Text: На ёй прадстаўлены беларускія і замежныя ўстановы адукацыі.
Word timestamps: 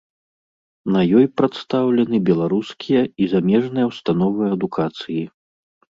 На 0.93 1.01
ёй 1.19 1.27
прадстаўлены 1.41 2.17
беларускія 2.31 3.01
і 3.05 3.23
замежныя 3.35 3.85
ўстановы 3.93 4.43
адукацыі. 4.57 5.21